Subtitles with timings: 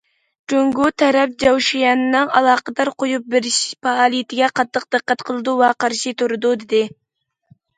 [0.51, 3.59] جۇڭگو تەرەپ چاۋشيەننىڭ ئالاقىدار قويۇپ بېرىش
[3.89, 6.83] پائالىيىتىگە قاتتىق دىققەت قىلىدۇ ۋە قارشى تۇرىدۇ، دېدى.